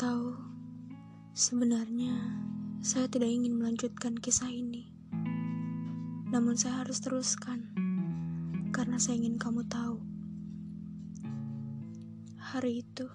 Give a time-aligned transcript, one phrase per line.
[0.00, 0.32] tahu,
[1.36, 2.16] sebenarnya
[2.80, 4.88] saya tidak ingin melanjutkan kisah ini.
[6.32, 7.68] Namun saya harus teruskan,
[8.72, 10.00] karena saya ingin kamu tahu.
[12.40, 13.12] Hari itu,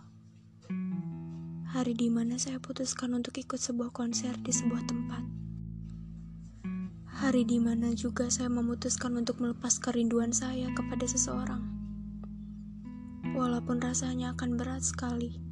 [1.74, 5.26] hari di mana saya putuskan untuk ikut sebuah konser di sebuah tempat.
[7.18, 11.66] Hari di mana juga saya memutuskan untuk melepas kerinduan saya kepada seseorang.
[13.34, 15.45] Walaupun rasanya akan berat sekali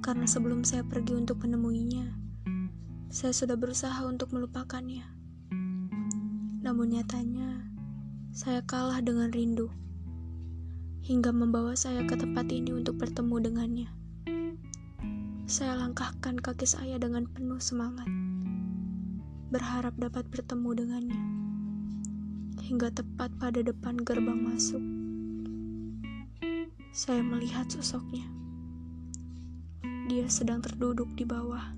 [0.00, 2.08] karena sebelum saya pergi untuk menemuinya,
[3.12, 5.04] saya sudah berusaha untuk melupakannya.
[6.64, 7.68] Namun nyatanya,
[8.32, 9.68] saya kalah dengan rindu
[11.04, 13.88] hingga membawa saya ke tempat ini untuk bertemu dengannya.
[15.44, 18.08] Saya langkahkan kaki saya dengan penuh semangat,
[19.52, 21.22] berharap dapat bertemu dengannya
[22.64, 24.80] hingga tepat pada depan gerbang masuk.
[26.94, 28.39] Saya melihat sosoknya
[30.10, 31.70] dia sedang terduduk di bawah.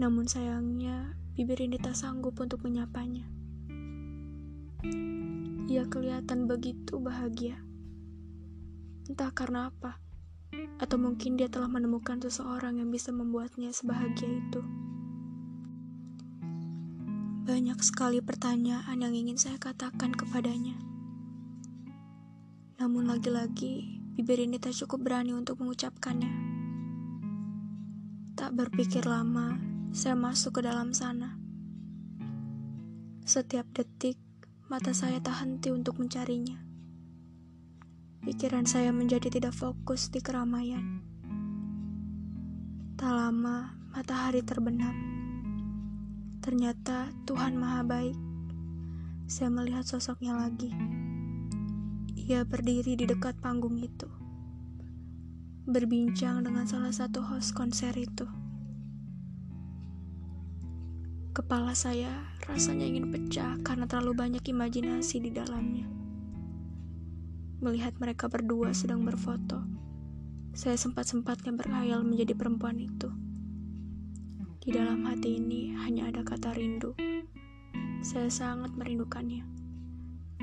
[0.00, 3.28] Namun sayangnya, bibir ini tak sanggup untuk menyapanya.
[5.68, 7.60] Ia kelihatan begitu bahagia.
[9.04, 10.00] Entah karena apa,
[10.80, 14.64] atau mungkin dia telah menemukan seseorang yang bisa membuatnya sebahagia itu.
[17.44, 20.80] Banyak sekali pertanyaan yang ingin saya katakan kepadanya.
[22.80, 26.28] Namun lagi-lagi, Bibir ini tak cukup berani untuk mengucapkannya.
[28.36, 29.56] Tak berpikir lama,
[29.96, 31.40] saya masuk ke dalam sana.
[33.24, 34.20] Setiap detik,
[34.68, 36.60] mata saya tak henti untuk mencarinya.
[38.20, 41.00] Pikiran saya menjadi tidak fokus di keramaian.
[43.00, 44.92] Tak lama, matahari terbenam.
[46.44, 48.20] Ternyata Tuhan Maha Baik.
[49.24, 50.76] Saya melihat sosoknya lagi.
[52.30, 54.06] Ia berdiri di dekat panggung itu,
[55.66, 58.22] berbincang dengan salah satu host konser itu.
[61.34, 65.90] Kepala saya rasanya ingin pecah karena terlalu banyak imajinasi di dalamnya.
[67.66, 69.66] Melihat mereka berdua sedang berfoto,
[70.54, 73.10] saya sempat-sempatnya berkhayal menjadi perempuan itu.
[74.62, 76.94] Di dalam hati ini hanya ada kata rindu.
[78.06, 79.59] Saya sangat merindukannya.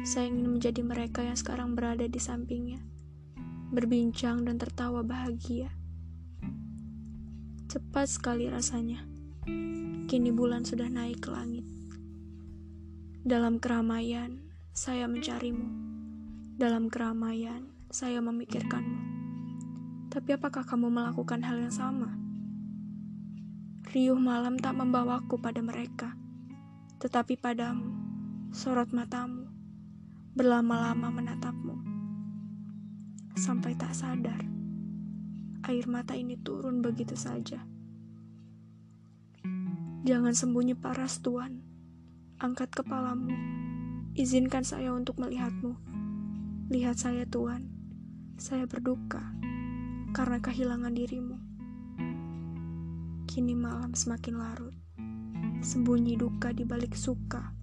[0.06, 2.78] Saya ingin menjadi mereka yang sekarang berada di sampingnya,
[3.74, 5.74] berbincang dan tertawa bahagia.
[7.66, 9.02] Cepat sekali rasanya.
[10.06, 11.66] Kini bulan sudah naik ke langit.
[13.26, 14.38] Dalam keramaian,
[14.72, 15.66] saya mencarimu.
[16.56, 19.02] Dalam keramaian, saya memikirkanmu.
[20.14, 22.14] Tapi apakah kamu melakukan hal yang sama?
[23.90, 26.14] Riuh malam tak membawaku pada mereka,
[27.02, 27.92] tetapi padamu,
[28.56, 29.57] sorot matamu,
[30.38, 31.74] berlama-lama menatapmu.
[33.34, 34.38] Sampai tak sadar,
[35.66, 37.66] air mata ini turun begitu saja.
[40.06, 41.66] Jangan sembunyi paras Tuhan.
[42.38, 43.34] Angkat kepalamu.
[44.14, 45.74] Izinkan saya untuk melihatmu.
[46.70, 47.74] Lihat saya Tuhan.
[48.38, 49.34] Saya berduka
[50.14, 51.38] karena kehilangan dirimu.
[53.26, 54.78] Kini malam semakin larut.
[55.66, 57.58] Sembunyi duka di balik suka.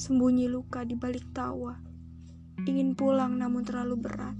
[0.00, 1.92] Sembunyi luka di balik tawa
[2.62, 4.38] ingin pulang namun terlalu berat.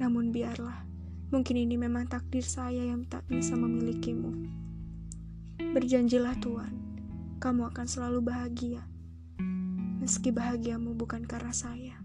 [0.00, 0.88] Namun biarlah,
[1.28, 4.32] mungkin ini memang takdir saya yang tak bisa memilikimu.
[5.76, 6.72] Berjanjilah Tuhan,
[7.36, 8.82] kamu akan selalu bahagia,
[10.00, 12.00] meski bahagiamu bukan karena saya.